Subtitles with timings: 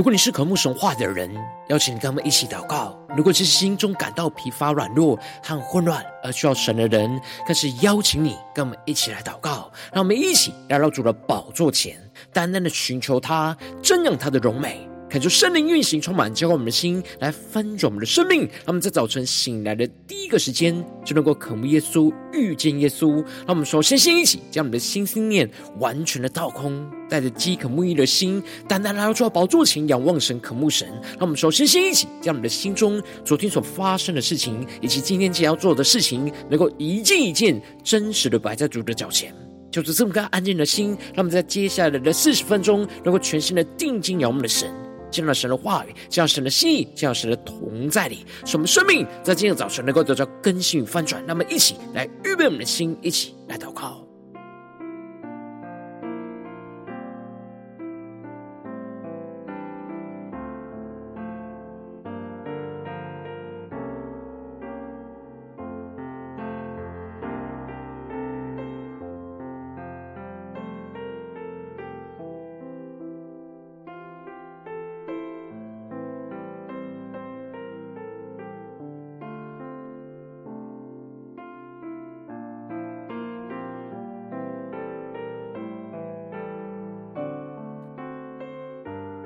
[0.00, 1.30] 如果你是渴慕神话的人，
[1.68, 9.70] 邀请你跟我们一起祷告；如果是心中感到疲乏、软弱和混乱而需要神的人，更是邀请你跟我们一起来祷告。
[9.92, 12.00] 让我们一起来到主的宝座前，
[12.32, 14.89] 单单的寻求他，瞻仰他的荣美。
[15.10, 18.42] 恳求圣灵运行，充满浇灌我们的心，来翻转我们的生命。
[18.42, 20.72] 让我们在早晨醒来的第一个时间，
[21.04, 23.16] 就能够渴慕耶稣，遇见耶稣。
[23.16, 30.86] 让我们首先先一起将我们的心思念完全的倒空，带着饥渴慕义的心，单单来到主的宝座前，仰望神，渴慕神。
[31.18, 39.34] 让我们首先先一起将我们的心中昨天所发生的事情，以及今天即将要做的事情，能够一件一件真实的摆在主的脚前。
[39.72, 44.72] 就是这么个安静的心，让我们在接下来的四十分钟，能够全心的定睛仰望的神。
[45.10, 51.22] 见到神的话语，见到神的心意，见到神的同在里，使我们生命在今天早晨能够得到更新与翻转。
[51.26, 54.09] 那么，一起来预备我们的心，一起来祷告。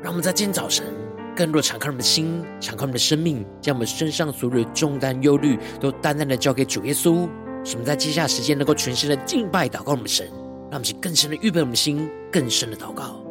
[0.05, 0.84] 让我们在今天早晨
[1.34, 7.27] 更多敞开我们的心，敞开我们的生命，将我们身上所有的重担、忧虑都淡淡的交给主耶稣。
[7.64, 10.27] 使我们在接下来时间能够全心的敬拜、祷告我们神，
[10.70, 13.23] 让我们去更深的预备我们的心，更深的祷告。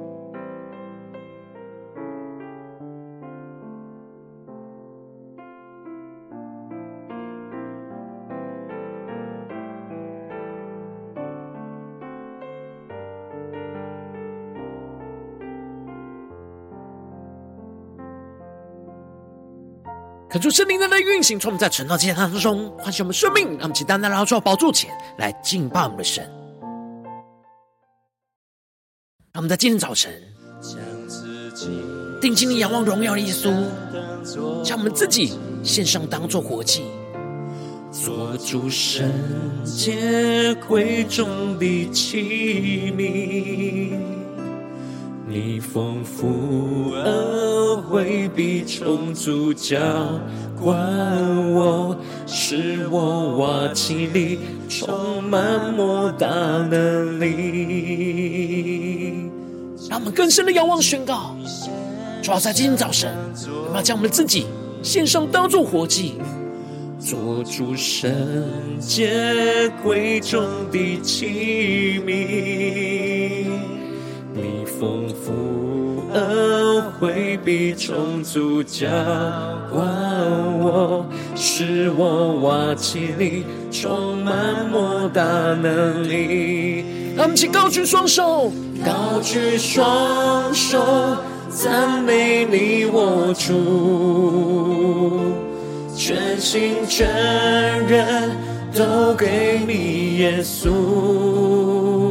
[20.33, 24.89] 恳求圣灵在那运行，从我们在晨祷祭坛当中唤醒我们生命，让我们起单单来到宝座前
[25.19, 26.27] 来敬拜我们的神。
[29.31, 30.11] 让我们在今天早晨
[32.19, 33.53] 定睛的仰望荣耀的耶稣，
[34.63, 36.81] 将我们自己献上当作活祭，
[37.91, 39.07] 做主圣
[39.63, 44.12] 洁贵重的器皿。
[45.33, 49.79] 你丰富恩惠必充足浇
[50.61, 50.77] 灌
[51.51, 54.37] 我，使我瓦器里
[54.69, 57.31] 充满莫大能力。
[59.89, 61.35] 让我们更深的仰望宣告，
[62.21, 63.11] 主要在今天早晨，
[63.47, 64.45] 我们要将我们自己
[64.83, 66.13] 献上当作活祭，
[66.99, 68.07] 做主圣
[68.79, 73.22] 洁贵重的器皿。
[74.83, 75.31] 丰富
[76.13, 78.85] 恩惠必充足浇
[79.71, 79.81] 灌
[80.59, 81.05] 我，
[81.35, 86.83] 使我瓦器里充满莫大能力。
[87.15, 88.51] 让我们请高举双手，
[88.85, 90.83] 高举双手，
[91.49, 95.33] 赞美你我主，
[95.95, 97.07] 全心全
[97.87, 98.31] 人
[98.75, 102.02] 都给你耶稣。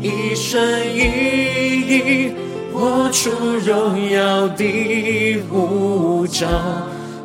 [0.00, 0.60] 一生
[0.94, 1.00] 一
[1.88, 2.32] 意，
[2.72, 3.30] 活出
[3.66, 6.46] 荣耀的呼召，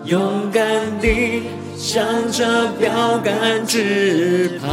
[0.05, 0.19] 勇
[0.51, 0.63] 敢
[0.99, 1.43] 地
[1.77, 2.89] 向着标
[3.23, 4.67] 杆直跑。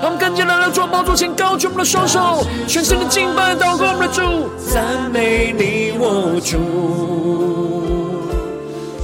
[0.00, 6.56] 让我们跟进来到主宝座前，高举我们的双手，全身的敬拜，祷告我们的主，赞美你我主，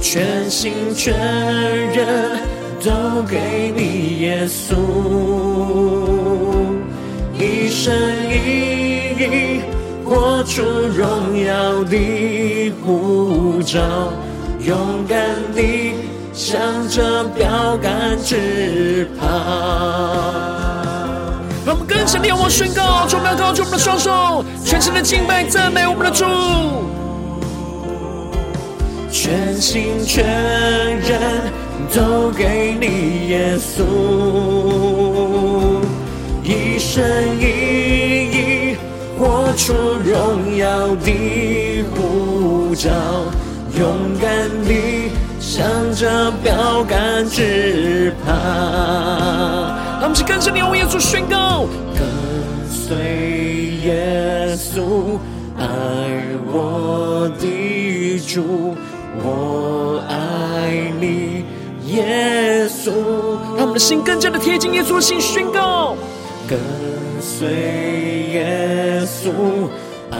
[0.01, 1.13] 全心全
[1.93, 2.39] 人
[2.83, 4.75] 都给你耶稣。
[7.37, 7.93] 一生
[8.29, 8.33] 一
[9.19, 9.61] 意，
[10.05, 13.79] 活出荣耀的护照，
[14.59, 15.19] 勇敢
[15.53, 15.93] 地
[16.33, 19.25] 向着标杆直跑。
[21.65, 26.23] 让我们更深地仰望宣告，主，我们要高举我们的双手，全心的敬拜赞美我们的主，
[29.11, 30.23] 全心全
[30.99, 31.51] 人
[31.93, 35.14] 都给你耶稣。
[36.47, 37.03] 一生
[37.39, 37.43] 一
[38.31, 38.77] 意，
[39.17, 42.91] 活出荣耀的护照，
[43.79, 45.09] 勇敢地
[45.39, 45.65] 向
[45.95, 48.31] 着标杆直跑。
[48.31, 51.65] 让我们去跟着你，我耶稣宣告：
[51.95, 52.05] 跟
[52.69, 52.95] 随
[53.83, 55.17] 耶稣，
[55.57, 55.65] 爱
[56.53, 58.75] 我的主，
[59.23, 61.43] 我爱你，
[61.87, 62.91] 耶稣。
[63.57, 65.95] 让我们的心更加的贴近耶稣的心，宣告。
[66.47, 66.59] 跟
[67.19, 67.47] 随
[68.33, 69.31] 耶稣，
[70.11, 70.17] 爱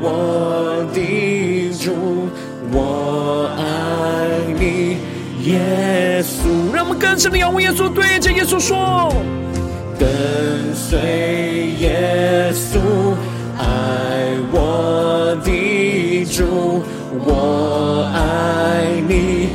[0.00, 2.28] 我的主，
[2.70, 3.60] 我爱
[4.58, 4.98] 你，
[5.50, 6.72] 耶稣。
[6.72, 9.12] 让我们更深的仰望耶稣，对着耶稣说：
[9.98, 10.08] 跟
[10.74, 11.00] 随
[11.80, 12.78] 耶稣，
[13.58, 16.84] 爱我的主，
[17.18, 19.48] 我爱你，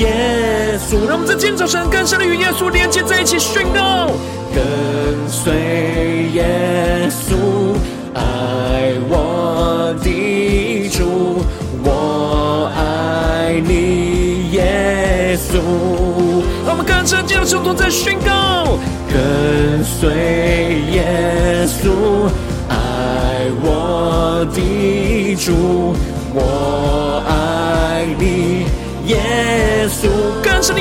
[0.00, 1.04] 耶稣。
[1.08, 4.10] 让我们在今天早晨更深的与耶稣连接在一起，宣告：
[4.54, 5.52] 跟随
[6.32, 7.34] 耶稣。
[8.14, 8.20] 爱
[9.08, 11.42] 我的主，
[11.82, 15.56] 我爱你，耶稣。
[16.66, 18.78] 让我们跟着进入圣徒在宣告，
[19.08, 20.10] 跟随
[20.92, 22.28] 耶稣，
[22.68, 22.74] 爱
[23.62, 25.94] 我的主，
[26.34, 28.66] 我爱你，
[29.06, 29.18] 耶
[29.88, 30.08] 稣。
[30.42, 30.80] 更深的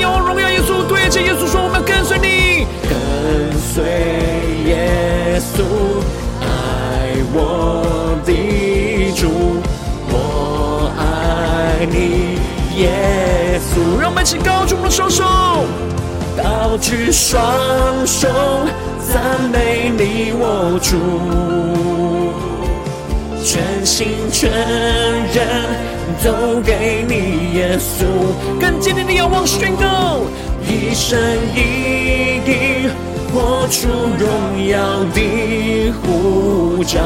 [14.22, 15.24] 们一起高举的双手，
[16.38, 17.42] 高举双
[18.06, 18.28] 手，
[19.12, 19.20] 赞
[19.52, 20.96] 美你我主，
[23.44, 24.52] 全心全
[25.34, 25.66] 人
[26.24, 28.06] 都给你耶稣。
[28.60, 30.20] 更坚定的仰望宣告，
[30.68, 31.20] 一生
[31.56, 32.90] 一意。
[33.34, 33.88] 活出
[34.20, 34.78] 荣耀
[35.16, 37.00] 的呼召，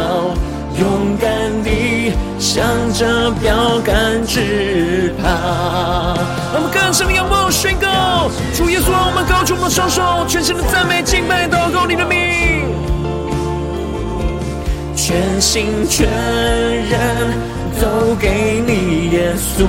[0.78, 1.32] 勇敢
[1.64, 2.12] 地
[2.56, 2.64] 向
[2.94, 5.28] 着标杆直跑。
[6.54, 12.64] 我们更深的仰望宣告，主耶稣，我们高举我们的双手，全心的赞美敬拜祷告你的名，
[14.96, 16.98] 全心全人
[17.82, 19.66] 都给你耶稣，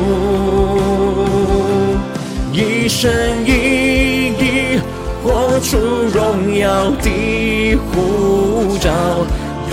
[2.52, 3.10] 一生
[3.44, 4.80] 一意。
[5.24, 5.76] 活出
[6.14, 8.92] 荣耀的呼召，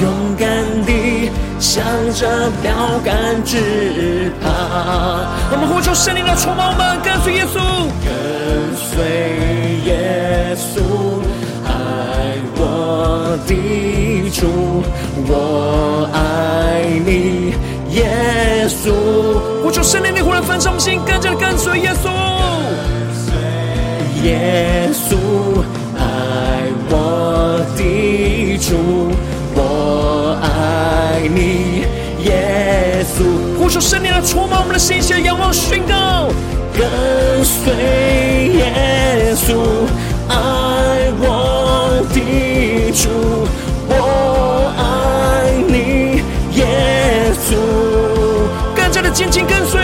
[0.02, 0.50] 勇敢
[0.84, 1.30] 地
[1.64, 1.82] 向
[2.14, 4.50] 着标杆直跑。
[5.50, 7.56] 我们呼求圣灵的充满，我们跟随耶稣，
[8.04, 8.12] 跟
[8.76, 8.92] 随
[9.86, 10.84] 耶稣，
[11.66, 11.72] 爱
[12.58, 14.84] 我的主，
[15.26, 17.56] 我爱你，
[17.96, 18.92] 耶稣。
[19.64, 22.12] 呼求圣灵的火来焚烧心，更加的跟随耶稣。
[22.76, 23.32] 跟随
[24.28, 25.16] 耶稣
[25.98, 26.04] 爱
[26.90, 29.16] 我的主，
[31.28, 31.86] 你，
[32.24, 33.24] 耶稣。
[33.58, 36.30] 呼求圣灵来充满我们的心，向仰望宣告，
[36.78, 37.74] 跟随
[38.56, 39.56] 耶稣，
[40.28, 43.10] 爱我的主，
[43.88, 46.22] 我爱你，
[46.58, 47.56] 耶稣。
[48.76, 49.80] 更加的紧紧跟随，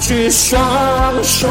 [0.00, 1.46] 举双手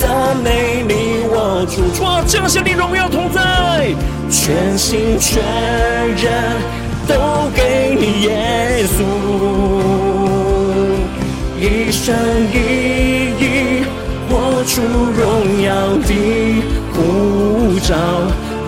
[0.00, 3.94] 赞美你，我主，主啊，彰显你荣耀同在，
[4.28, 5.40] 全心全
[6.16, 6.60] 人
[7.06, 8.98] 都给你，耶稣，
[11.58, 12.14] 一生
[12.52, 12.56] 一
[13.38, 13.84] 意
[14.28, 16.10] 活出荣耀的。
[16.92, 17.94] 护照，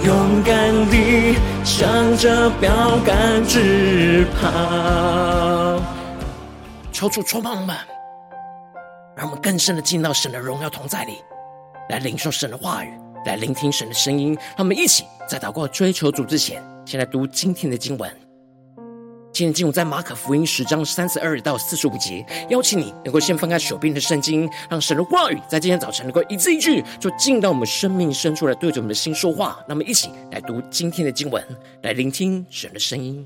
[0.06, 0.54] 勇敢
[0.88, 2.70] 地向着标
[3.04, 4.48] 杆直跑。
[6.92, 7.76] 求主充满我们，
[9.22, 11.22] 让我们更深的进到神的荣耀同在里，
[11.90, 12.92] 来领受神的话语，
[13.24, 14.34] 来聆听神的声音。
[14.34, 18.12] 让我们一起在祷告追求主之前，先来读今天的经文。
[19.32, 29.64] 今天进入在马可福音十章三十二到四十五节，邀请你能够先翻开手边的圣经，让神的话语在今天早晨能够一字一句，就进到我们生命深处来，对着我们的心说话。
[29.68, 31.40] 那么，一起来读今天的经文，
[31.82, 33.24] 来聆听神的声音。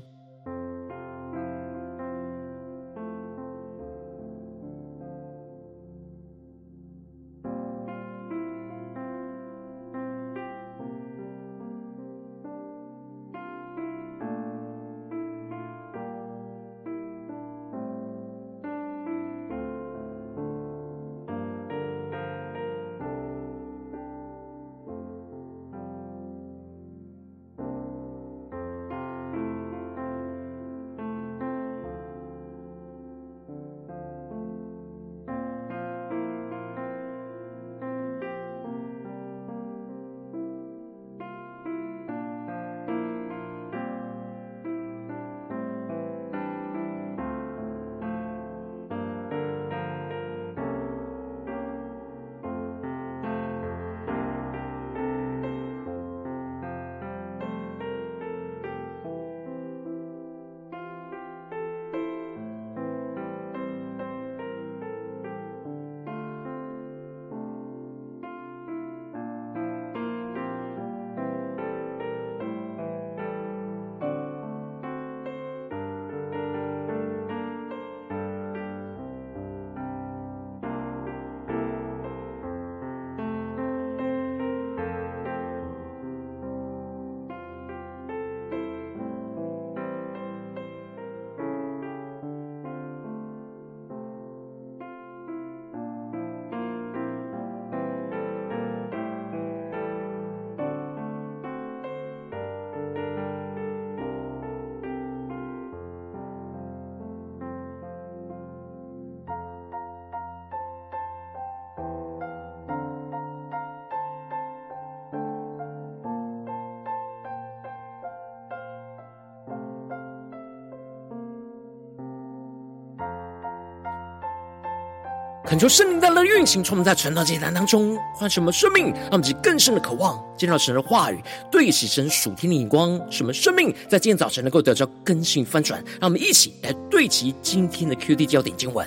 [125.47, 135.81] 恳求圣灵的运行，充满在晨祷祭坛当中，唤醒我们生命，让我们更深的渴望见到神的话语，对齐神属天的眼光，使我们生命在今天早晨能够得到更新翻转。
[136.01, 138.85] 让我们一起来对齐今天的 QD 焦点经文，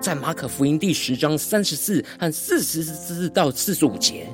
[0.00, 4.26] 在马可福音第十章三十四和四十四到四十五节，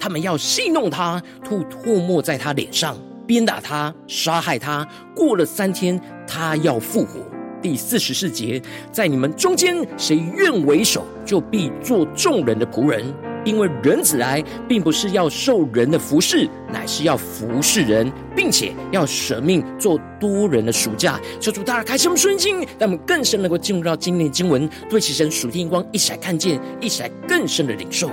[0.00, 2.98] 他们要戏弄他，吐唾沫在他脸上，
[3.28, 4.84] 鞭打他，杀害他。
[5.14, 7.20] 过了三天，他要复活。
[7.66, 13.04] 第四十四节，在你们中间谁愿为首，就必做众人的仆人。
[13.44, 21.20] 因为人子来，并不是要受人的服侍，乃是要服侍人，并且要舍命做多人的赎价。
[21.40, 28.08] 求主大家开启我们顺境，让我们更深能够进入到今天的经文，对其神属天光，一起来看见，一起来更深的领受。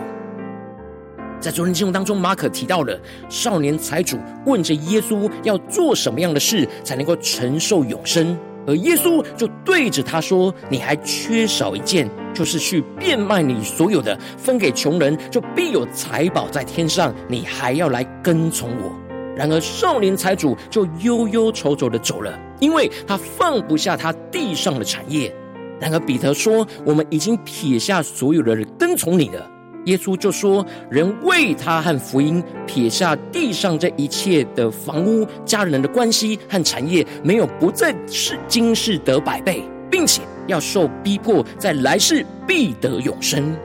[1.39, 4.17] 在昨天经文当中，马可提到了少年财主
[4.47, 8.35] 问着耶稣要做什么样的事，才能够承受永生。
[8.65, 17.13] 而耶稣就对着他说：“你还缺少一件，就是去变卖你所有的，分给穷人，就必有财宝在天上。
[17.27, 18.91] 你还要来跟从我。”
[19.35, 25.33] 然而少年财主就忧忧愁愁的走了，因为他放不下他地上的产业。
[25.79, 29.49] 然而彼得说：“我们已经撇下所有的人跟从你了。”
[29.85, 43.55] 耶稣就说：“人为他和福音撇下地上这一切的房屋、家人的关系和产业，没有不在世今世得百倍，并且要受逼迫，在来世必得永生。”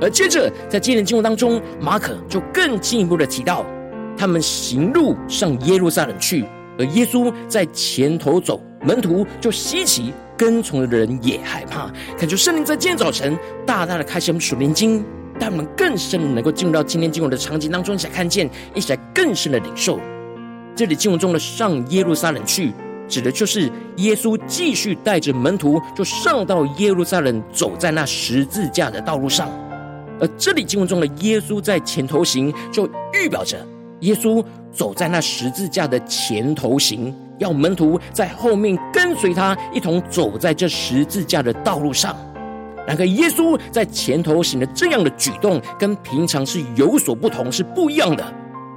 [0.00, 3.64] 而接着在今天的经文当中，马可就更进一步的提到，
[4.16, 6.44] 他们行路上耶路撒冷去，
[6.78, 11.90] 而耶稣在前头走，门徒就稀奇，跟从的人也害怕。
[12.18, 15.02] 恳求圣灵在今天早晨大大的开启我们属灵经。
[15.38, 19.98] 但我们更深能够进入到今天经文的场景当中，一起来看见，一起来更深的领受。
[20.74, 22.72] 这里经文中的上耶路撒冷去，
[23.08, 29.48] 指的就是耶稣继续带着门徒，就上到耶路撒冷，走在那十字架的道路上。
[30.20, 33.58] 而这里经文中的耶稣在前头行，就预表着
[34.00, 42.16] 耶稣走在那十字架的前头行，要门徒在后面跟随他，一同走在这十字架的道路上。
[42.86, 48.24] 然而，耶稣在前头行的这样的举动，跟平常是有所不同，是不一样的。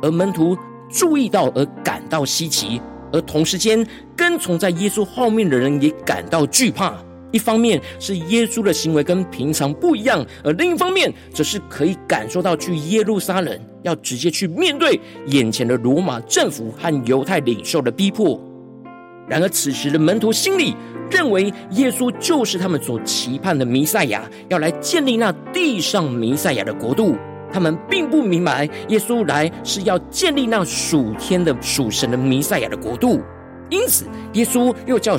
[0.01, 0.57] 而门徒
[0.89, 3.85] 注意到而感到稀奇，而同时间
[4.15, 6.93] 跟从在耶稣后面的人也感到惧怕。
[7.31, 18.41] 一方面是耶稣的行为跟平常不一样，而另一方面则是可以感受到去耶路撒冷要直接去面对眼前的罗马政府和犹太领袖的逼迫。
[19.29, 20.75] 然而，此时的门徒心里，
[21.11, 27.15] 认为耶稣就是他们所期盼的弥赛亚，要来建立那地上弥赛亚的国度。
[27.51, 33.21] 他们并不明白，耶稣来是要建立那属天的属神的弥赛亚的国度。
[33.69, 35.17] 因此，耶稣又叫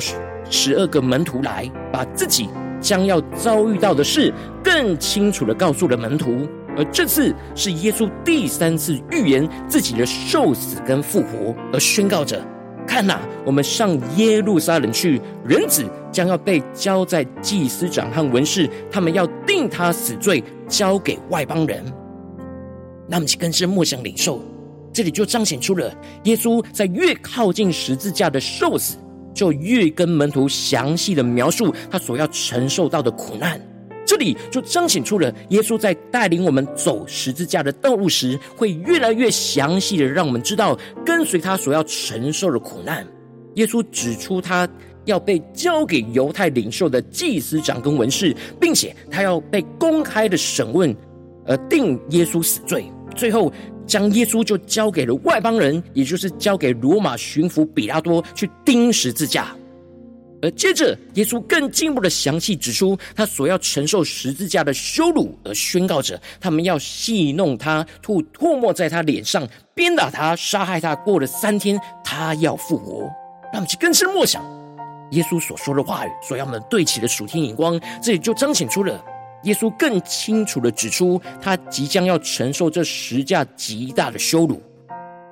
[0.49, 2.49] 十二个门徒来，把自己
[2.79, 6.47] 将要遭遇到的事更清楚的告诉了门徒。
[6.77, 12.41] 而这次是耶稣第三次预言自己的受死跟复活，而宣告着。
[12.91, 21.81] 看呐，我们上耶路撒冷去，人子将要被交在祭司长和文士，他们要定他死罪，交给外邦人。
[23.07, 24.41] 那么，更深默想领受，
[24.91, 25.89] 这里就彰显出了
[26.25, 28.97] 耶稣在越靠近十字架的受死，
[29.33, 33.57] 就越跟门徒详细的描述他所要承受到的苦难。
[34.11, 43.07] 这里就彰显出了耶稣在带领我们走十字架的道路时，会越来越详细的让我们知道跟随他所要承受的苦难。
[43.55, 44.67] 耶稣指出他
[45.05, 50.93] 要被交给犹太领袖的祭司长跟文士，并且他要被公开的审问，
[51.45, 52.83] 而定耶稣死罪，
[53.15, 53.49] 最后
[53.87, 59.55] 将耶稣就交给了外邦人，也就是交给罗马巡抚比拉多去钉十字架。
[60.41, 70.95] 而接着，耶稣更进一步的详细指出他所要承受十字架的羞辱，而宣告着他们要戏弄他，吐唾沫在他脸上，鞭打他，杀害他。
[70.95, 73.01] 过了三天，他要复活。
[73.53, 74.43] 让我们去更深默想
[75.11, 78.99] 耶稣所说的话语，所要我们对齐的属天眼光，这里就彰显出了
[79.43, 84.61] 耶稣更清楚的指出，他即将要承受这十字架极大的羞辱。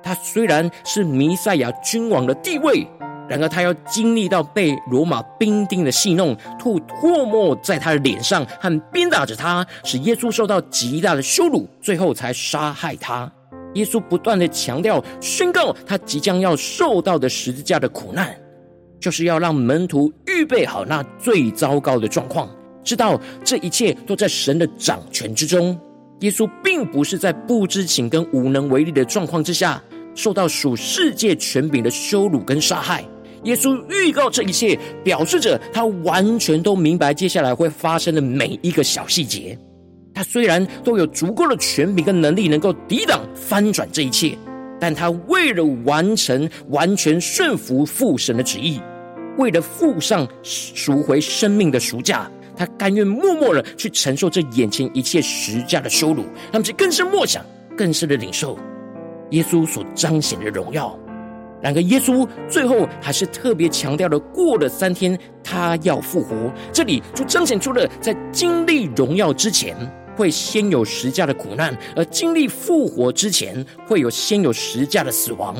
[0.02, 2.86] 他虽然是弥赛亚君王的地位。
[3.30, 13.30] 然而，他要经历到被罗马兵丁的戏弄、吐唾沫在他的脸上和鞭打着他，使耶稣受到极大的羞辱，最后才杀害他。
[13.74, 18.36] 耶稣不断的强调、宣告他即将要受到的十字架的苦难，
[18.98, 22.50] 就是要让门徒预备好那最糟糕的状况，
[22.82, 25.78] 知道这一切都在神的掌权之中。
[26.18, 29.80] 耶稣并不是在不知情跟无能为力的状况之下，
[30.16, 33.04] 受到属世界权柄的羞辱跟杀害。
[33.44, 39.58] 耶稣预告这一切，表示着他完全都明白接下来会发生的每一个小细节。
[40.12, 44.36] 他虽然都有足够的权柄跟能力，能够抵挡翻转这一切，
[44.78, 48.80] 但他为了完成完全顺服父神的旨意，
[49.38, 57.42] 为了付上赎回生命的赎价，他甘愿默默的去承受这眼前一切十架的羞辱，让其更深默想，
[57.74, 58.58] 更深的领受
[59.30, 60.98] 耶稣所彰显的荣耀。
[61.62, 66.50] 然而，耶稣最后还是特别强调了，过了三天，他要复活。
[66.72, 69.76] 这里就彰显出了，在经历荣耀之前，
[70.16, 75.54] 会先有十架的苦难；而经历复活之前，会有先有十架的死亡。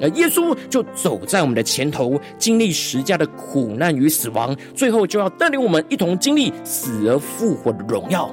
[0.00, 8.32] 而耶稣就走在我们的前头，经历十架的苦难与死亡，最后就要带领我们一同经历死而复活的荣耀。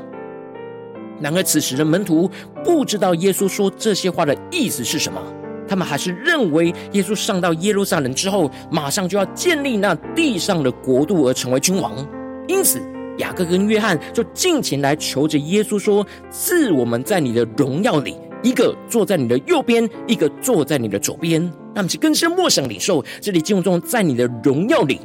[1.20, 2.30] 然而，此时的门徒
[2.64, 5.22] 不知道耶稣说这些话的意思是什么。
[5.70, 11.94] 他们还是认为耶稣上到耶路撒冷之后，马上就要建立那地上的国度而成为君王。
[12.48, 12.82] 因此，
[13.20, 21.40] 雅各跟约翰就进前来求着耶稣说：“赐我们在你的荣耀里，一个坐在你的右边，一个坐在你的左边。”
[21.76, 25.00] 那么，其更深默想领受这里经文中，在你的荣耀里，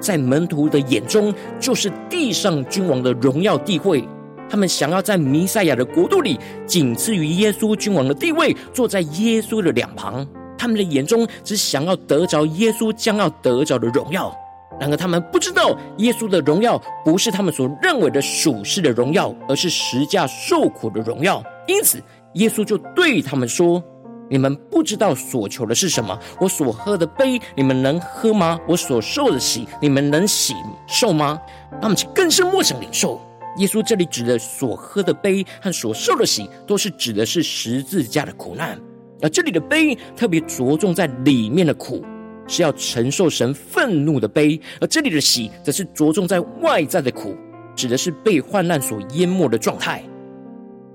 [0.00, 4.02] 在门徒的眼中，就是地上君王的荣耀地位。
[4.48, 10.26] 他们想要在弥赛亚的国度里，仅次于耶稣君王的地位，坐在耶稣的两旁。
[10.56, 14.34] 他们的眼中只想要得着耶稣将要得着的荣耀。
[14.80, 21.42] 然而，他们不知道耶稣的荣耀不是他们所认为的属世的荣耀，而是十架受苦的荣耀。
[21.66, 22.02] 因此，
[22.34, 23.82] 耶稣就对他们说
[24.30, 26.16] ：“你们不知道所求的是什么。
[26.40, 28.58] 我所喝的杯，你们能喝吗？
[28.68, 30.54] 我所受的洗，你们能洗
[30.86, 31.40] 受吗？”
[31.82, 33.20] 他们就更深默想领受。
[33.58, 38.78] 耶稣这里指的所喝的杯和所受的洗，都是指的是十字架的苦难。
[39.20, 42.04] 而这里的杯特别着重在里面的苦，
[42.46, 47.36] 是要承受神愤怒的杯；而这里的洗，则是着重在外在的苦，
[47.74, 50.02] 指的是被患难所淹没的状态。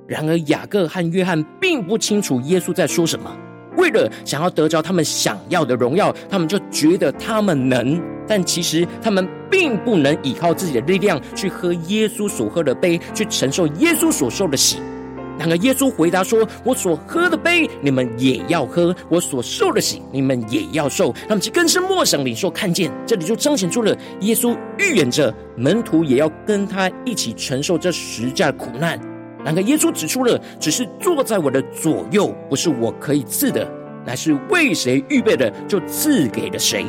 [0.08, 3.36] 然而雅各和约翰并不清楚耶稣在说什么。
[3.78, 14.78] 为了想要得着他们想要的荣耀，他们就觉得他们能，但其实他们并不能依靠自己的力量去喝耶稣所喝的杯，去承受耶稣所受的洗。
[15.40, 29.00] 然而耶稣回答说：“我所喝的杯，你们也要喝；我所受的洗，你们也要受。”他们就更深默想领受，看见这里就彰显出了耶稣预言着门徒也要跟他一起承受这十架苦难。
[29.44, 33.70] 然而，耶稣指出了，只是坐在我的左右，不是我可以赐的，
[34.06, 36.86] 乃是为谁预备的，就赐给了谁。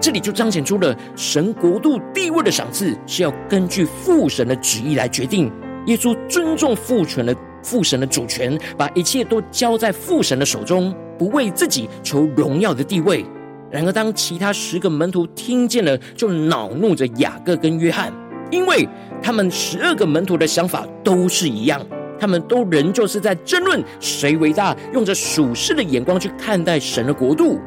[0.00, 5.50] 这里就彰显出了神国度地位的赏赐，是要根据父神的旨意来决定。
[5.86, 13.24] 耶稣尊重父权的父神的主权，把一切都交在父神的手中，不为自己求荣耀的地位。
[13.70, 18.12] 然而，当其他十个门徒听见了，就恼怒着雅各跟约翰。
[18.50, 18.88] 因为
[19.22, 21.84] 他们十二个门徒的想法都是一样，
[22.18, 27.60] 他们都仍旧是在争论谁伟大，用着属世的眼光去看待神的国度。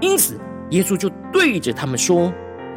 [0.00, 0.38] 因此，
[0.70, 2.32] 耶稣就对着他们说：“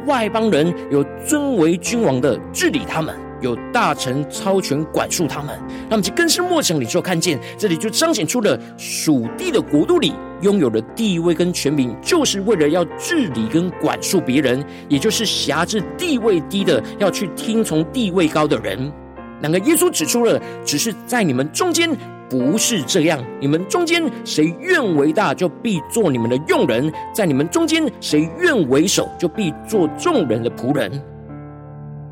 [0.06, 18.92] 外邦人有尊为君王的治理他们。”有大臣操权管束他们，那么就更是默想里就看见，这里就彰显出了属地的国度里拥有的地位跟权柄，就是为了要治理跟管束别人，也就是辖制地位低的，要去听从地位高的人。
[19.40, 21.90] 然而耶稣指出了，只是在你们中间
[22.28, 30.90] 不是这样，你们中间谁愿为大，就必做你们的用人；在你们中间谁愿为首，就必做众人的仆人。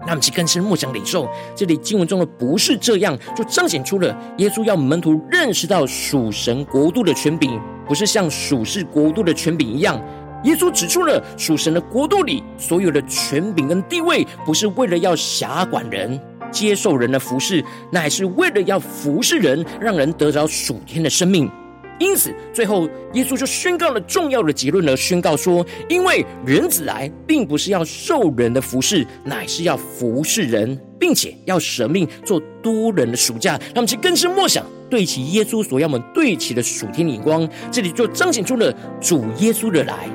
[0.07, 10.01] 那么，其更深默想领受，这里经文中的不是这样，就彰显出了耶稣要门徒认识到属神国度的权柄，不是像属世国度的权柄一样。
[10.45, 21.51] 耶稣指出了属神的国度里所有的权柄跟地位，不是为了要辖管人、接受人的服侍，乃是为了要服侍人，让人得着属天的生命。
[22.01, 37.49] 因此，最后耶稣就宣告了重要的结论，而宣告说：“因为人子来，并不是要受人的服侍，乃是要服侍人，并且要舍命做多人的赎价。”他们去更深默想，对齐耶稣所要我们对齐的属天眼光。
[37.71, 40.09] 这里就彰显出了主耶稣的来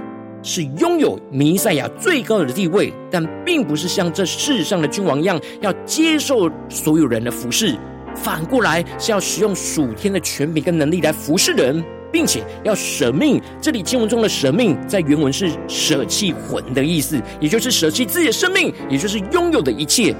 [0.43, 7.77] 是拥有弥赛亚最高的地位，但并不是像这世上的君王一样，要接受所有人的服侍。
[8.21, 13.41] 反过来是要使用属天的权柄跟能力来服侍人，并且要舍命。
[13.61, 20.13] 这里经文中的舍命，在原文是舍弃魂的意思，也就是舍弃自己的生命，也就是拥有的一切。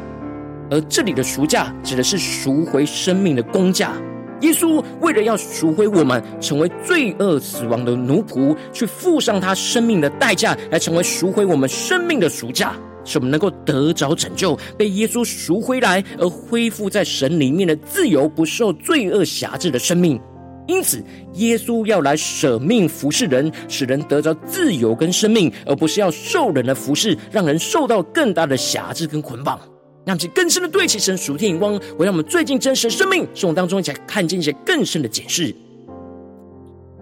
[0.72, 3.94] 而这里的赎价指的是赎回生命的工价。
[4.42, 20.20] 耶稣为了要赎回我们，成为罪恶死亡的奴仆，去付上他生命的代价，来成为赎回我们生命的赎价，使我们能够得着拯救，被耶稣赎回来，而恢复在神里面的自由，不受罪恶辖制的生命。
[20.68, 29.60] 因此，耶稣要来舍命服侍人，使人得着自由跟生命，而不是要受人的服侍，让人受到更大的辖制跟捆绑。
[30.06, 35.54] 让其更深的对齐神属天眼光，会让我们最近真实的生命生活当中，一起来看见一些更深的解释。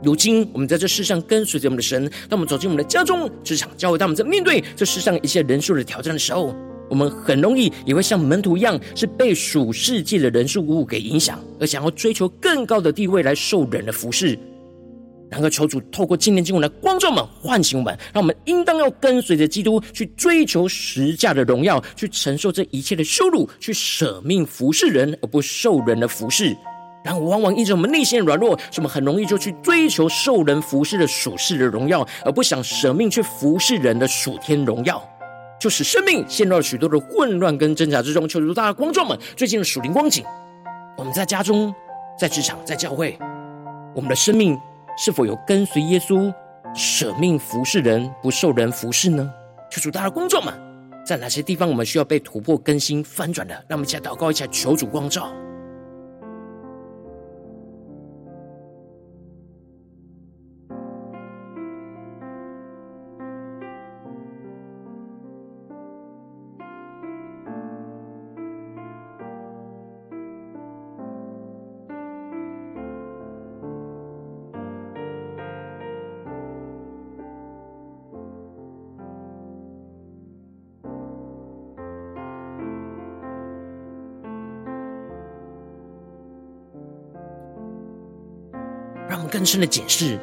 [0.03, 6.55] 如今，我们在这世上跟随着我们的神，当我们走进我们的家中、职场、教会，当我们在面对这世上一切人数的挑战的时候，
[6.89, 14.37] 我们很容易也会像门徒一样，是被属世界的人事物给影响，而想要追求更高的地位来受人的服侍。
[15.29, 26.55] 然而，求主透过今天经文来光照我们、唤醒我们，让我们应当要跟随着基督去追求十架的荣耀，去承受这一切的羞辱，去舍命服侍人，而不受人的服侍。
[27.07, 35.01] 然而，往往因着我们内心的软弱，使我们很容易就去追求受人服侍的属世的荣耀，而不想舍命去服侍人的属天荣耀。
[35.57, 38.27] 就使生命陷入了许多的混乱跟挣扎之中。
[38.27, 40.25] 求主大家光照们最近的属灵光景，
[40.97, 41.73] 我们在家中、
[42.19, 43.17] 在职场、在教会，
[43.95, 44.59] 我们的生命
[44.97, 46.29] 是否有跟随耶稣
[46.75, 49.31] 舍命服侍人，不受人服侍呢？
[49.71, 50.53] 求主大家光照们，
[51.05, 53.53] 在哪些地方我们需要被突破、更新、翻转的？
[53.69, 55.31] 让我们一起来祷告，一下求主光照。
[89.27, 90.17] 更深的检视，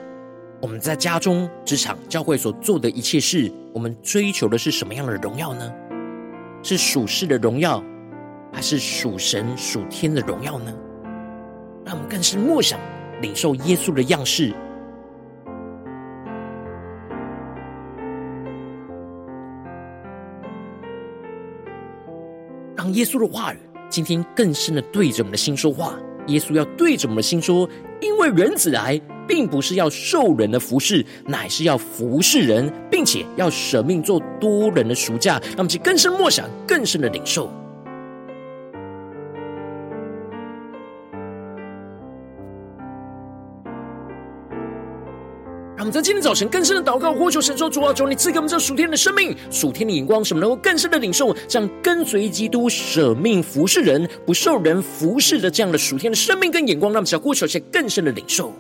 [0.61, 5.73] 我们在家中、职场、教会所做的一切事，我们追求的是什么样的荣耀呢？
[6.63, 7.85] 是属世的荣耀，
[8.53, 10.75] 还是属神、属天的荣耀呢？
[11.85, 12.81] 让我们更深默想、
[13.21, 14.55] 领受耶稣的样式，
[22.75, 23.59] 让耶稣的话语
[23.91, 25.95] 今天更深的对着我们的心说话。
[26.29, 27.69] 耶稣要对着我们的心说
[28.05, 37.51] ：“因为人子来，并不是要受人的服侍，乃是要服侍人，并且要舍命做多人的赎价。”那么，其更深默想，更深的领受。
[45.95, 58.53] 在今天早晨更深的祷告，呼求神说：“主啊，求你赐给我们这属天的生命、属天的眼光，什么能够更深的领受，这样跟随基督、舍命服侍人、不受人服侍的这样的属天的生命跟眼光，让我们小呼求些更深的领受。”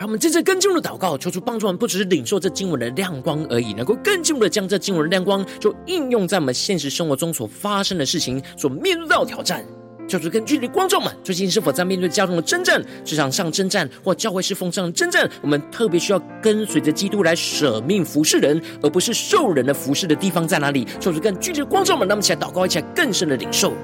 [0.00, 9.62] 让我们真正更进入的祷告，求主帮助我们，不只是领受这经文的亮光而已，能够更进一步的将这经文的亮光，就应用在我们现实生活中所发生的事情，所面对到挑战。
[10.08, 15.30] 求主跟具体的观众们，最近是否在面对家中的征战、职场上征战，或教会侍奉上的征战？
[15.42, 20.86] 我们特别需要跟随着基督来舍命服侍人，而不是受人的服侍的地方在哪里？
[20.98, 23.74] 求主跟具体的观众们，让我们一起来祷告，一起来更深的领受。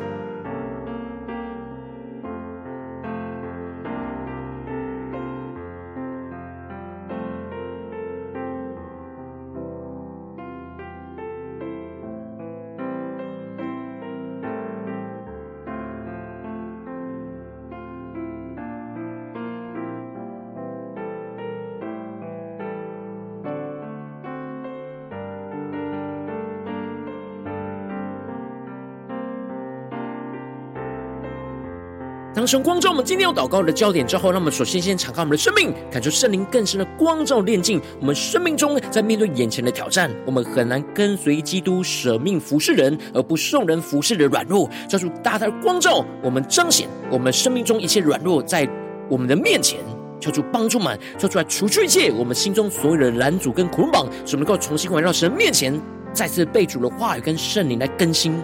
[32.36, 38.78] 当神光照我们今天要祷告的焦点之后，让我们首先先敞开我们的生命，感受圣灵更深的光照炼净我们生命中。
[38.90, 44.68] 在面对眼前的挑战，我们很难跟随基督舍命服侍人，而不受人服侍的软弱。
[44.86, 48.68] 叫主大大的光照我们，彰显我们生命中一切软弱，在
[49.08, 49.80] 我们的面前。
[50.20, 55.80] 求主帮助们，说出来除去一切我们心中所有的拦阻跟捆绑，使我们能够重新回到神面前，
[56.12, 58.38] 再次被主的话语跟圣灵来更新。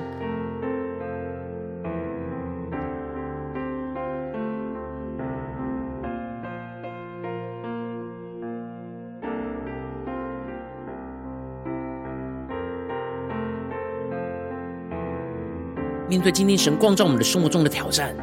[16.12, 18.14] 面对今天神光照我们的生活中的挑战，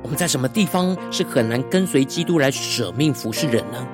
[0.00, 3.84] 我们在什么地方是很难跟随基督来舍命服侍人呢？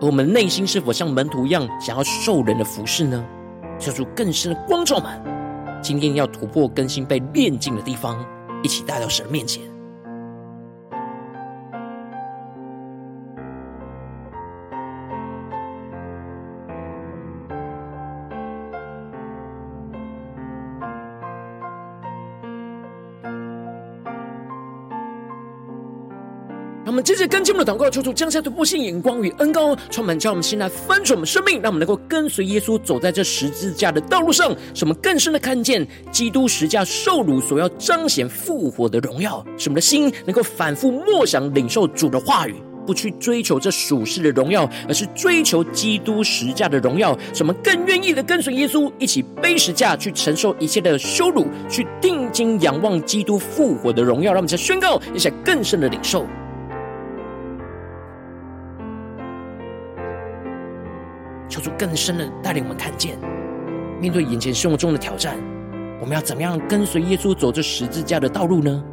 [0.00, 3.26] 而我们内心是否像门徒一样，想要受人的服侍呢？
[3.80, 5.20] 求主更深的光照们，
[5.82, 8.24] 今天要突破更新被炼净的地方，
[8.62, 9.64] 一起带到神面前。
[26.96, 42.54] 我们接着跟进我们的祷告，求主降下突破性眼光与恩膏，充满叫我们心来翻转我们生命，让我们能够跟随耶稣走在这十字架的道路上，使我们更深的看见基督十字架受辱所要彰显复活的荣耀，使我们的心能够反复默想领受主的话语，
[42.86, 56.26] 不去追求这属世的荣耀，而是追求基督十架的荣耀，使我们更愿意的跟随耶稣一起背十架，去承受一切的羞辱，去定睛仰望基督复活的荣耀，让我们再宣告一下更深的领受。
[61.66, 63.18] 主更深的带领我们看见，
[64.00, 65.36] 面对眼前生活中的挑战，
[66.00, 68.84] 我们要怎么样跟随耶稣走这十字架的道路呢？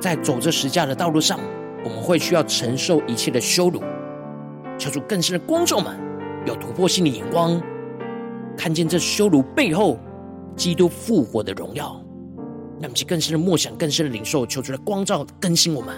[0.00, 1.38] 在走这十字架的道路上，
[1.84, 3.80] 我们会需要承受一切的羞辱。
[4.76, 5.96] 求主更深的光照们，
[6.44, 7.62] 有突破性的眼光，
[8.56, 9.96] 看见这羞辱背后
[10.56, 12.04] 基督复活的荣耀，
[12.80, 15.94] 让其更深的默想，更深的领受，求主的光照更新我们。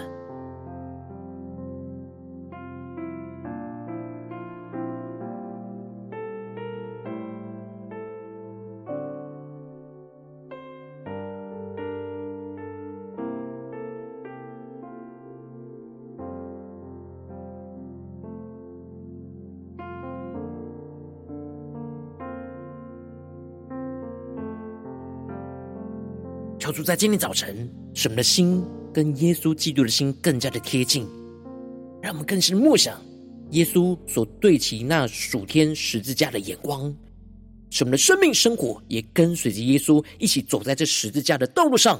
[26.77, 28.63] 主在今天早晨，使我们的心
[28.93, 31.07] 跟耶稣基督的心更加的贴近，
[32.03, 33.03] 让我们更深默想
[33.49, 36.95] 耶稣所对齐那属天十字架的眼光，
[37.71, 41.99] 使我们的生命生活也跟随着耶稣一起走在这十字架的道路上。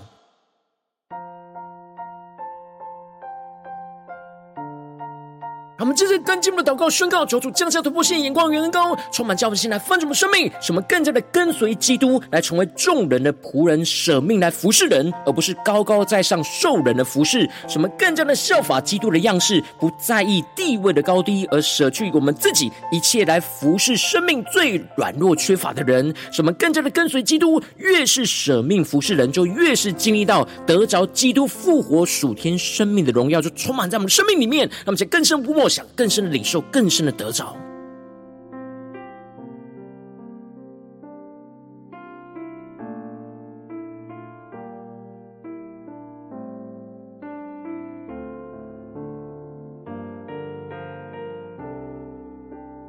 [5.97, 17.49] 接着跟进我们的祷告宣告，求主降下突破性眼光与恩膏，充满教会心来翻转我们生命，使我们更加的跟随基督，来成为众人的仆人，舍命来服侍人，而不是高高在上受人的服侍。
[17.67, 26.13] 使我们更加的效法基督的样式，不在意地位的高低，而舍去我们自己一切来服侍生命最软弱缺乏的人。
[26.31, 34.67] 使我们更加的跟随基督，越是舍命服侍人，就越是经历到得着基督复活属天生命的荣耀，就充满在我们生命里面。
[34.67, 37.55] 让我们在更深不默想更深的领受，更深的得着。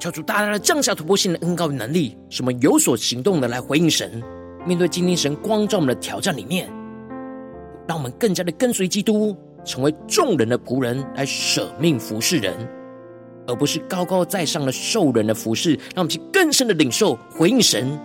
[0.01, 4.23] 求主大大的降下突破性的恩膏与能力，使我们有所行动的来回应神。
[4.65, 6.71] 面对今天神光照我们的挑战里面，
[7.87, 12.55] 让我们更加的跟随基督，成为众人的仆人，来舍命服侍人。
[13.49, 17.99] 而不是高高在上的兽人的服饰，让我们去更深的领受回应神。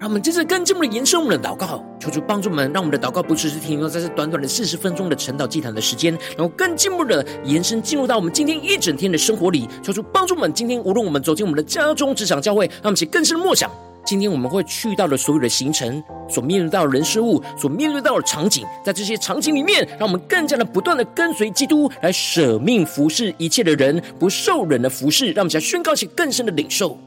[0.00, 9.68] 让我们接着更进一步的延伸我们的祷告，求主帮助我们，让我们的祷告不只是停留在这短短的四十分钟的晨祷祭坛的时间，然后更进一步的延伸进入到我们今天一整天的生活里。
[9.82, 13.70] 求主帮助我们，今天无论我们走进我们的家中、职场、教会，让我们起更深的默想，
[14.02, 26.98] 今天我们会去到的所有的行程，所面对到的人事物，所面对到的场景，在这些场景里面，让我们更加的不断的跟随基督，来舍命服侍一切的人，不受人的服侍，让我们起来宣告起更深的领受。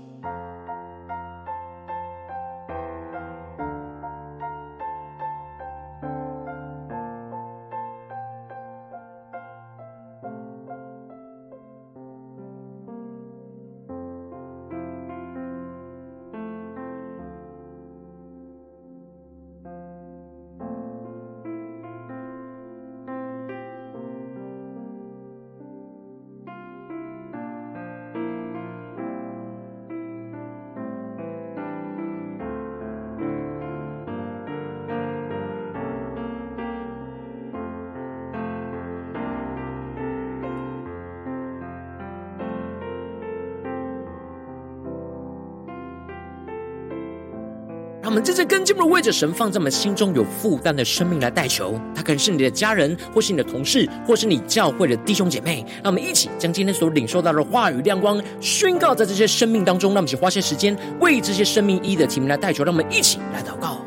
[48.14, 55.66] 我们在跟进的为着神放在我们心中有负担的生命来代求，他可能是你的家人，或是你的同事，或是你教会的弟兄姐妹。
[55.84, 59.96] 让我们一起将今天所领受到的话语亮光宣告在这些生命当中。
[59.96, 62.64] 让我们一起花些时间为这些生命一的提名来代求。
[62.64, 63.83] 让我们一起来祷告。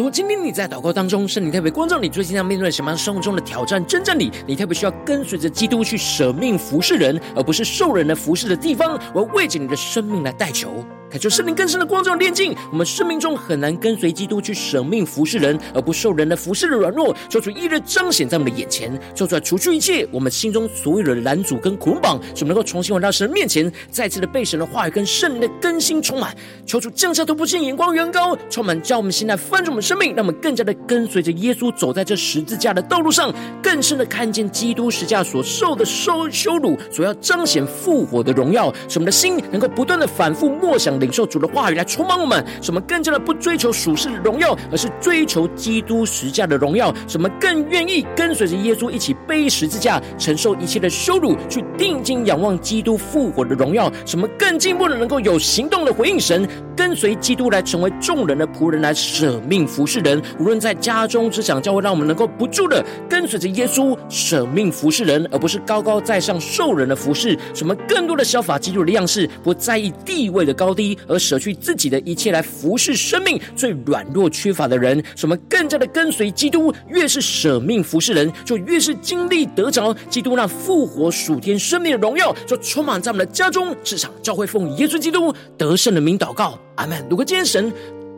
[0.00, 10.82] 如果今天你在祷告当中，圣灵特别光照你，最近要面对什么样生活中的挑战、真正你，你特别需要跟随着基督去舍命服侍人，而不是受人的服侍的地方，我要为着你的生命来代求。
[11.10, 26.32] 恳求圣灵更深的光照炼净我们生命中很难跟随基督去舍命服侍人，而不受人的服侍的软弱，求主一日彰显在我们的眼前，求主除去一切我们心中所有的拦阻跟捆绑，使我们能够重新回到神面前，再次的被神的话语跟圣灵的更新充满。
[26.64, 40.99] 求主降下突破性眼光，远高充满，叫我们现在翻转我们生命，让我们更加的跟随着耶稣走在这十字架的道路上，更深的看见基督十字架所受的受羞辱，所要彰显复活的荣耀，使我们的心能够不断的反复默想。
[41.00, 46.94] 领受主的话语来充满我们，什么更加的不追求属世的荣耀，而是追求基督十字架的荣耀。
[47.08, 53.90] 什么更愿意跟随着耶稣一起背十字架，承受一切的羞辱，去定睛仰望基督复活的荣耀。
[54.04, 56.46] 什么更进一步的能够有行动的回应神，
[56.76, 60.20] 跟随基督来成为众人的仆人，来舍命服侍人。
[60.38, 67.38] 无论在家中、职场、教会，让我们能够不住的跟随着耶稣舍命服侍人，而不是高高在上受人的服侍。
[67.54, 70.89] 什么更多的效法基督的样式，不在意地位的高低。
[71.06, 76.72] 而舍去自己的一切来服侍生命最软弱缺乏的人，什么更加的跟随基督。
[76.88, 87.04] 越是舍命服侍人，就越是经历得着基督那复活属天生命的荣耀，就充满在我们的家中、职场、教会，奉耶稣基督得胜的名祷告，阿门。
[87.08, 87.72] 如果今天神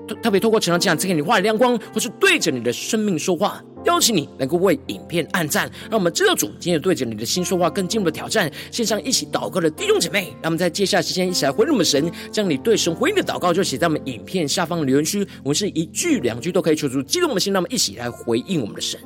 [0.07, 3.62] 特特别透过成长这样赐给你话语亮光，或是对着你的生命说话。
[3.84, 8.48] 邀请你能够为影片按赞，让我们知道主今天对着你的心说话，更进一步的挑战。
[8.70, 15.26] 线上一起祷告的弟兄姐妹，让我们在接下来时间一起来回应我们神，将你对神回应的祷告就写在我们影片下方的留言区。
[15.42, 19.00] 我们是一句两句都可以求助激动的心，让我们一起来回应我们的神。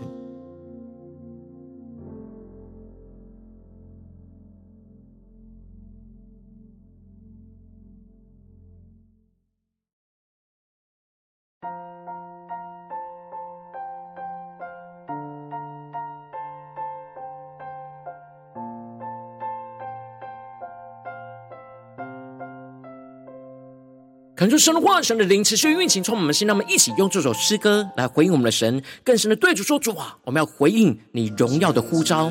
[24.36, 32.30] 恳求神的话，神的灵持续运行，从我们心，让我们一起用这首诗歌来回应我们的神，更深的对主说：主啊，我们要回应你荣耀的呼召，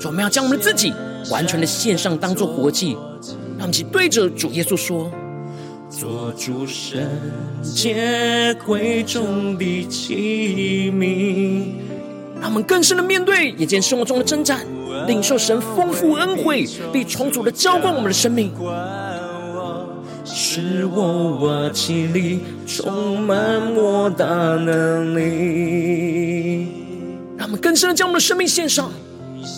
[0.00, 0.94] 主，我们要将我们自己
[1.28, 2.92] 完全的献上，当做活祭，
[3.58, 5.10] 让我们一起对着主耶稣说
[5.90, 7.02] ：“做主圣
[7.64, 11.64] 洁贵重的器皿。”
[12.40, 14.64] 让我们更深的面对眼前生活中的征战，
[15.08, 18.52] 领受神丰富恩惠，并充足的浇灌我们的生命。
[20.24, 26.68] 使我瓦器里充满莫大能力，
[27.36, 28.92] 让我们更深的将我们的生命献上，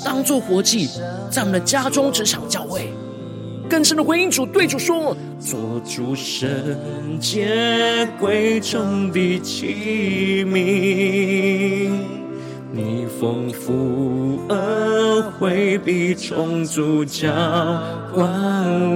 [0.04, 0.88] 当做活祭，
[1.30, 2.92] 在我们的家中、职场、教会，
[3.68, 6.48] 更深的回应主，对主说：做主圣
[7.20, 12.21] 洁贵重的器皿。
[12.74, 17.28] 你丰富恩惠必充足浇
[18.14, 18.24] 灌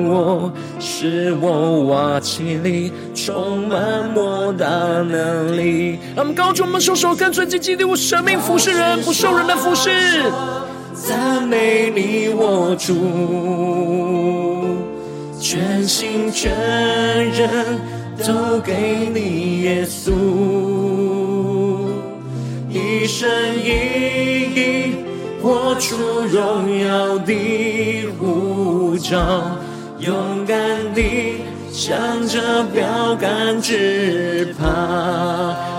[0.05, 0.51] 我，
[0.81, 5.99] 使我瓦器里充满莫大能力。
[6.15, 9.91] 让我们高举我们双手，跟随基督，生命服侍人，不受人的服侍。
[10.95, 12.95] 赞美你，我主，
[15.39, 16.51] 全心全
[17.31, 17.79] 人
[18.27, 20.66] 都给你，耶稣。
[23.07, 23.31] 一生
[23.63, 23.69] 一
[24.53, 24.97] 意
[25.41, 29.17] 活出荣耀的呼召，
[30.01, 30.59] 勇敢
[30.93, 31.37] 地
[31.71, 34.67] 向着标杆直跑。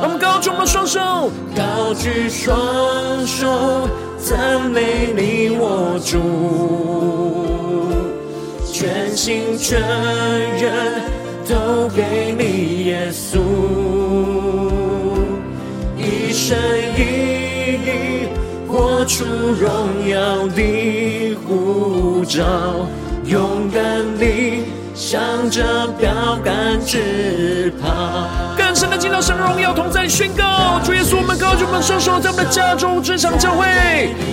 [0.01, 6.15] 我们高举我们双手，高举双手，赞美你我主，
[8.71, 11.01] 全心全人
[11.45, 14.06] 都给你耶稣。
[16.47, 16.57] 一生
[16.95, 18.29] 一意
[18.69, 22.41] 活出荣耀的护照，
[23.25, 23.83] 勇敢
[24.17, 24.63] 地
[24.95, 25.19] 向
[25.49, 25.61] 着
[25.99, 26.09] 标
[26.45, 28.29] 杆直跑。
[28.57, 33.67] 更深的进到神的荣耀同在，宣告主耶稣，我们高举我们双手，在我们的家中、职场、教会，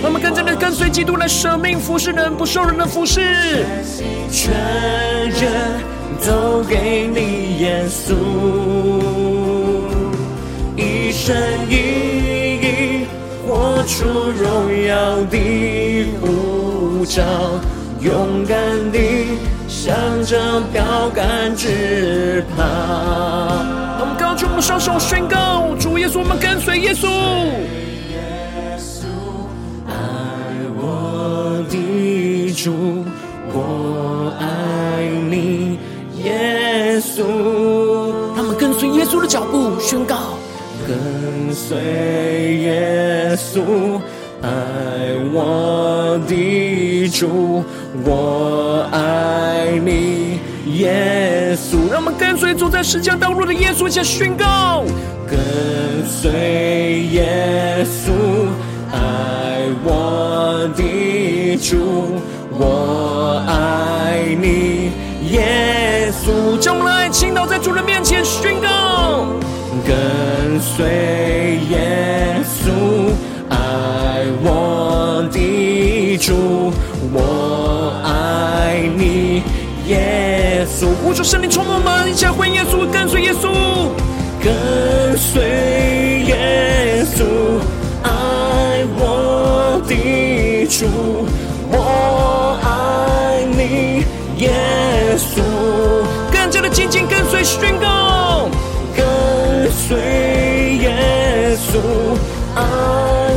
[0.00, 3.64] 我们更加的跟随基督来舍命服侍人，不受人的服侍，
[4.30, 4.54] 全
[5.30, 5.80] 人
[6.24, 8.14] 都给你耶稣。
[11.24, 11.34] 一生
[11.70, 11.74] 一
[12.60, 13.06] 意
[13.48, 17.22] 活出荣耀的呼召，
[17.98, 18.58] 勇敢
[18.92, 18.98] 地
[19.66, 19.96] 向
[20.26, 22.62] 着标杆直跑。
[24.00, 27.08] 我们高举我们双手宣告：主耶稣，我们跟随耶稣。
[28.10, 29.06] 耶稣，
[29.88, 29.94] 爱
[30.76, 33.02] 我的主，
[33.50, 35.78] 我爱你，
[36.22, 37.24] 耶稣。
[38.36, 40.33] 他们跟随耶稣的脚步宣告。
[40.86, 41.78] 跟随
[42.58, 43.98] 耶稣，
[44.42, 44.48] 爱
[45.32, 47.64] 我的主，
[48.04, 50.38] 我爱你，
[50.78, 51.90] 耶稣。
[51.90, 54.84] 让我们跟随走在十字架道路的耶稣，一起宣告：
[55.26, 55.38] 跟
[56.06, 58.12] 随耶稣，
[58.92, 62.20] 爱我的主，
[62.50, 64.92] 我爱你，
[65.30, 66.58] 耶稣。
[66.58, 68.83] 将我们的爱倾倒在主人面前，宣告。
[70.76, 72.68] 跟随耶稣，
[73.48, 76.72] 爱我的主，
[77.12, 79.44] 我爱你，
[79.86, 80.88] 耶稣。
[81.04, 83.52] 呼求圣灵充满我们，一起来回应耶稣，跟随耶稣，
[84.42, 87.22] 跟随耶稣，
[88.02, 90.88] 爱我的主，
[91.70, 94.02] 我爱你，
[94.42, 94.50] 耶
[95.16, 95.40] 稣。
[96.32, 98.48] 更加的紧紧跟随宣告。
[98.96, 100.33] 跟随
[101.74, 101.82] 耶稣，
[102.54, 102.62] 爱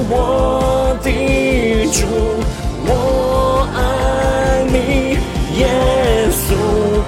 [0.10, 1.10] 我的
[1.92, 2.06] 主，
[2.86, 5.18] 我爱你，
[5.60, 5.66] 耶
[6.30, 6.46] 稣。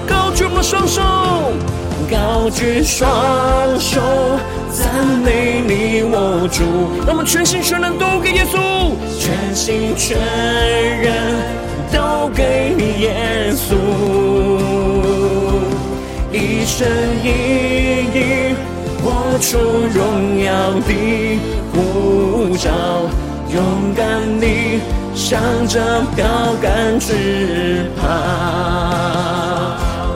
[0.08, 1.00] 高举我们双手，
[2.10, 4.00] 高举双手，
[4.72, 6.64] 赞美你我主。
[7.06, 8.58] 让我们全心全人都给耶稣，
[9.16, 10.18] 全心全
[11.00, 11.36] 人
[11.92, 13.76] 都给你耶稣，
[16.32, 16.88] 一生
[17.22, 17.28] 一
[18.18, 18.56] 意。
[19.38, 21.38] 出荣耀的
[21.72, 22.70] 呼召，
[23.52, 24.80] 勇敢地
[25.14, 25.80] 向着
[26.14, 26.26] 标
[26.60, 28.06] 杆直跑。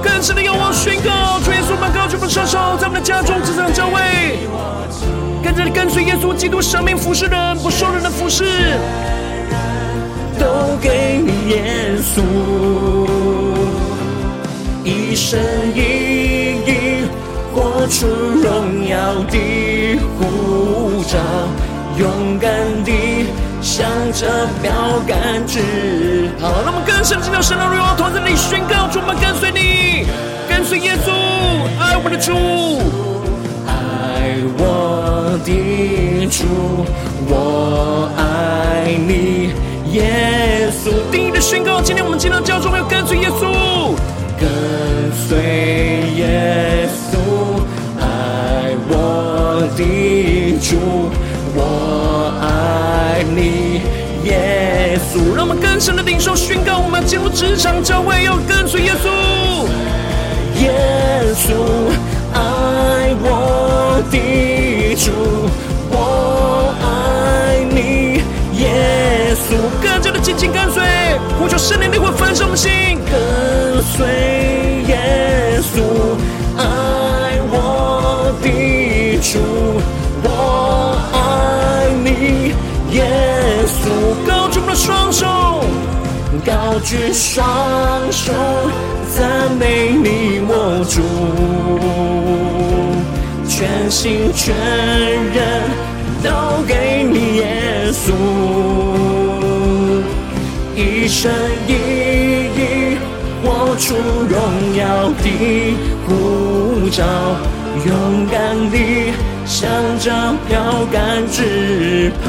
[0.03, 4.01] 更深的仰望宣告，主耶稣，我们高举我们双手，在我们的家中、职场、教会，
[5.43, 8.45] 跟着你跟随耶稣基督生命服侍人，不受人的服侍，
[10.39, 12.21] 都给你耶稣，
[14.85, 15.41] 一生
[15.75, 16.04] 一。
[17.87, 21.19] 出荣耀的护照，
[21.99, 22.51] 勇敢
[22.85, 23.27] 地
[23.61, 24.73] 向着标
[25.07, 26.63] 杆直跑。
[26.65, 30.07] 让我们更深进到神的荣耀团子里宣告：主，我们跟随你，
[30.49, 31.11] 跟随耶稣，
[31.79, 32.33] 爱我们的主，
[33.67, 36.45] 爱我的主，
[37.29, 39.53] 我爱你，
[39.93, 40.91] 耶稣。
[41.13, 43.95] 定义的宣告，今天我们进到教中，要跟随耶稣，
[44.41, 44.49] 跟
[45.29, 45.37] 随
[46.17, 46.74] 耶
[50.65, 50.77] 主，
[51.55, 53.83] 我爱你，
[54.27, 55.37] 耶稣。
[55.37, 59.69] 让我们更深的领受宣告，我们进入职场教会，要跟随耶稣，
[60.63, 60.73] 耶
[61.35, 61.53] 稣，
[62.33, 65.11] 爱我的主，
[65.91, 68.23] 我爱你，
[68.59, 69.59] 耶稣。
[69.83, 70.83] 更加的紧紧跟随，
[71.39, 72.71] 呼求圣灵的火焚烧我们心，
[73.05, 74.07] 跟随
[74.89, 75.83] 耶稣，
[86.45, 87.43] 高举双
[88.13, 88.33] 手，
[89.17, 91.01] 赞美你我主，
[93.49, 94.55] 全心全
[95.33, 95.63] 人
[96.23, 96.29] 都
[96.67, 98.13] 给你耶稣。
[100.77, 101.33] 一生
[101.67, 101.73] 一
[102.59, 102.99] 意
[103.43, 103.95] 活出
[104.29, 104.37] 荣
[104.77, 105.27] 耀的
[106.07, 107.03] 呼召，
[107.87, 109.13] 勇敢地
[109.47, 110.11] 向着
[110.47, 112.29] 标杆直跑。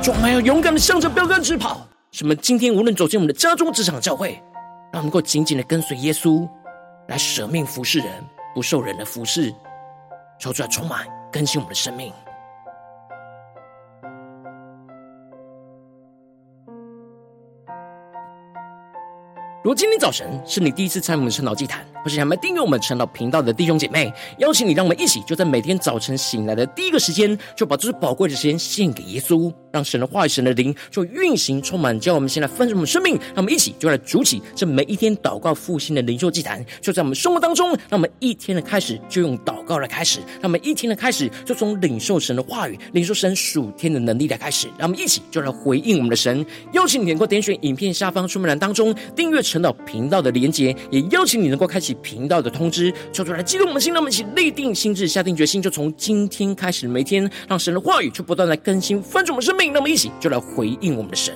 [0.00, 1.84] 就我们要勇敢地向着标杆直跑。
[2.14, 2.32] 什么？
[2.36, 4.40] 今天无论走进我们的家中、职场、教会，
[4.92, 6.48] 都能够紧紧的跟随耶稣，
[7.08, 9.52] 来舍命服侍人，不受人的服侍，
[10.38, 12.12] 求主来充满更新我们的生命。
[19.64, 46.44] 如果今天早晨是你第一次参与我们晨祷祭坛，或是还没订阅我们晨祷频道的弟兄姐妹，邀请你，让我们一起就在每天早晨醒来的第一个时间，就把这宝贵的时间献给耶稣，让神的话语、神的灵就运行充满，叫我们先来分盛我们生命，让我们一起就来主起这每一天祷告复兴的灵修祭坛，就在我们生活当中，让我们一天的开始就用祷告来开始，让我们一天的开始就从领受神的话语、领受神属天的能力来开始，让我们一起就来回应我们的神。
[46.72, 49.42] 邀请你能够点选影片下方说明栏当中订阅。
[49.54, 61.32] 晨祷频道的连接，也邀请你能够开启频道的通知，求主来激动我们的心，让我们一起立定心智，下定决心，就从今天开始，每天让神的话语就不断来更新翻转我们生命，那么一起就来回应我们的神。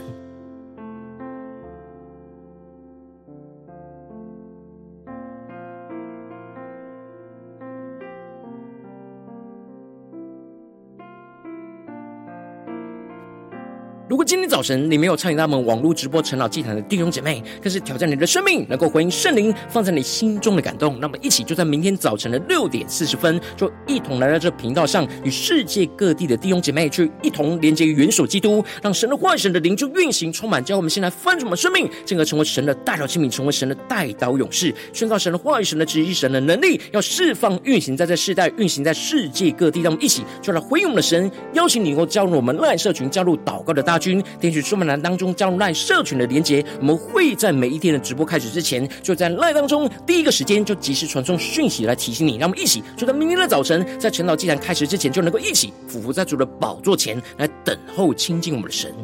[14.28, 21.00] 今天早晨你没有参与到我们网络直播陈老祭坛的弟兄姐妹，更是挑战你的生命，能够回应圣灵放在你心中的感动。
[21.00, 39.80] 那么，一起就在明天早晨的六点四十分，就一同来到这频道上，与世界各地的弟兄姐妹去一同连接于元首基督，让神的化、神的灵就运行充满，叫我们先来翻转我们生命，进而成为神的代表器皿，成为神的代祷勇士，宣告神的话语、神的旨意、神的能力，要释放运行在这世代，运行在世界各地。
[39.80, 52.36] 让我们一起就来回应我们的神，邀请你能够加入我们赖社群，加入祷告的大军，点取说明栏当中加入赖社群的连结，我们会在每一天的直播开始之前，就在赖当中第一个时间就及时传送讯息来提醒你。
[52.36, 58.94] 让我们一起，就在明天的早晨，在晨祷既然开始之前，就能够一起俯伏在主的宝座前来等候亲近我们的神。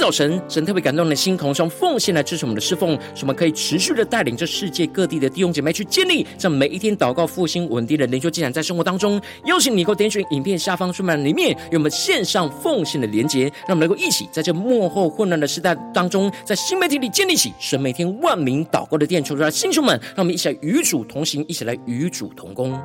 [0.00, 22.80] 早晨神特别感动你的心，同时用奉献来支持我们的侍奉，使我们可以持续的带领这世界各地的弟兄姐妹去建立这每一天祷告复兴稳定的灵修进展，在生活当中，邀请你能够点选影片下方说明里面有我们线上奉献的连结，让我们能够一起在这幕后混乱的时代当中，在新媒体里建立起神每天万名祷告的殿，求主来弟兄们，让我们一起来与主同行，一起来与主同工。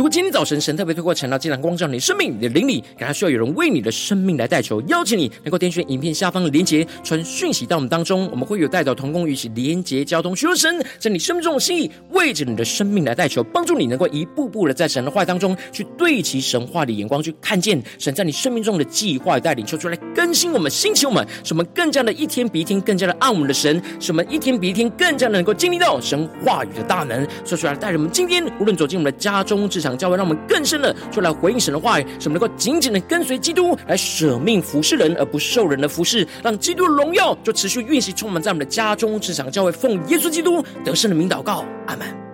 [0.00, 42.29] 如果今天早晨神特别透过晨祷祭坛光照你的生命，你的灵里，感到需要有人为你的生命来代求，邀请你能够点选影片下方的连结，传讯息到我们当中，我们会有代祷同工与其连结交通，寻求神在你生命中的心意，为着你的生命来代求，帮助你能够一步步的在神的话当中去对齐神话的眼光，去看见神在你生命中的计划带领，求出来更新我们，兴起我们，使我们更加的一天比一天更加的爱我们的神，使我们一天比一天更加的能够经历到神话语的大能，说出来带着我们今天无论走进我们的家中职教会让我们更深的就来回应神的话语，使我们能够紧紧的跟随基督，来舍命服侍人，而不受人的服侍，让基督的荣耀就持续运行充满在我们的家中、职场、教会，奉耶稣基督得胜的名祷告，阿门。